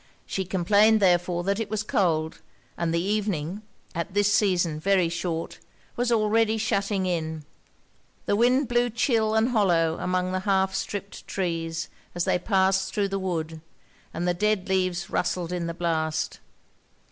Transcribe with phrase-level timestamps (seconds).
[0.25, 2.41] She complained therefore that it was cold;
[2.75, 3.61] and the evening
[3.93, 5.59] (at this season very short)
[5.95, 7.45] was already shutting in.
[8.25, 13.07] The wind blew chill and hollow among the half stripped trees, as they passed thro'
[13.07, 13.61] the wood;
[14.11, 16.39] and the dead leaves rustled in the blast.